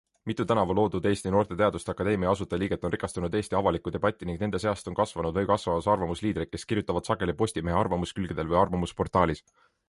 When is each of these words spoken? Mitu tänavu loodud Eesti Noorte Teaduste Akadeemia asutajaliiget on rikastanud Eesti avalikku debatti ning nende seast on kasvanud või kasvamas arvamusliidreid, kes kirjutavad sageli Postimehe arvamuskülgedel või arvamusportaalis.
Mitu 0.29 0.43
tänavu 0.51 0.75
loodud 0.77 1.07
Eesti 1.09 1.31
Noorte 1.33 1.57
Teaduste 1.59 1.91
Akadeemia 1.93 2.31
asutajaliiget 2.31 2.87
on 2.89 2.95
rikastanud 2.95 3.37
Eesti 3.41 3.57
avalikku 3.59 3.93
debatti 3.97 4.29
ning 4.29 4.41
nende 4.45 4.61
seast 4.65 4.89
on 4.93 4.97
kasvanud 5.01 5.37
või 5.41 5.49
kasvamas 5.53 5.91
arvamusliidreid, 5.97 6.53
kes 6.57 6.67
kirjutavad 6.73 7.11
sageli 7.11 7.37
Postimehe 7.45 7.79
arvamuskülgedel 7.85 8.53
või 8.55 8.61
arvamusportaalis. 8.65 9.45